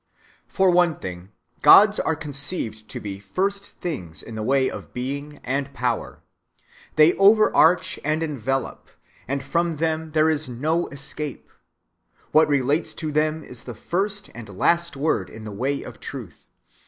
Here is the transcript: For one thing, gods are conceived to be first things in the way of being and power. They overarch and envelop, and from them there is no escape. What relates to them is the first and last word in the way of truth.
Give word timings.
For 0.47 0.71
one 0.71 0.95
thing, 0.97 1.29
gods 1.61 1.99
are 1.99 2.15
conceived 2.15 2.89
to 2.89 2.99
be 2.99 3.19
first 3.19 3.73
things 3.81 4.23
in 4.23 4.33
the 4.33 4.41
way 4.41 4.67
of 4.67 4.93
being 4.95 5.39
and 5.43 5.71
power. 5.75 6.23
They 6.95 7.13
overarch 7.17 7.99
and 8.03 8.23
envelop, 8.23 8.87
and 9.27 9.43
from 9.43 9.75
them 9.75 10.13
there 10.13 10.27
is 10.31 10.49
no 10.49 10.87
escape. 10.87 11.51
What 12.31 12.47
relates 12.49 12.95
to 12.95 13.11
them 13.11 13.43
is 13.43 13.65
the 13.65 13.75
first 13.75 14.31
and 14.33 14.57
last 14.57 14.97
word 14.97 15.29
in 15.29 15.43
the 15.43 15.51
way 15.51 15.83
of 15.83 15.99
truth. 15.99 16.47